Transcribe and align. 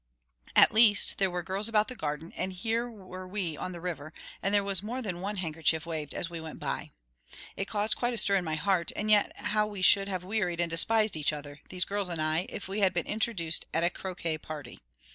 At 0.55 0.71
least—there 0.73 1.29
were 1.29 1.43
the 1.43 1.45
girls 1.45 1.67
about 1.69 1.87
the 1.87 1.95
garden; 1.95 2.33
and 2.35 2.53
here 2.53 2.89
were 2.89 3.27
we 3.27 3.55
on 3.55 3.71
the 3.71 3.79
river; 3.79 4.13
and 4.41 4.51
there 4.51 4.63
was 4.63 4.81
more 4.81 4.99
than 4.99 5.19
one 5.21 5.35
handkerchief 5.35 5.85
waved 5.85 6.15
as 6.15 6.27
we 6.27 6.41
went 6.41 6.59
by. 6.59 6.89
It 7.55 7.67
caused 7.67 7.97
quite 7.97 8.11
a 8.13 8.17
stir 8.17 8.37
in 8.37 8.43
my 8.43 8.55
heart; 8.55 8.91
and 8.95 9.11
yet 9.11 9.31
how 9.37 9.67
we 9.67 9.83
should 9.83 10.07
have 10.07 10.23
wearied 10.23 10.59
and 10.59 10.71
despised 10.71 11.15
each 11.15 11.31
other, 11.31 11.59
these 11.69 11.85
girls 11.85 12.09
and 12.09 12.19
I, 12.19 12.47
if 12.49 12.67
we 12.67 12.79
had 12.79 12.95
been 12.95 13.05
introduced 13.05 13.65
at 13.75 13.83
a 13.83 13.91
croquet 13.91 14.39
party! 14.39 14.79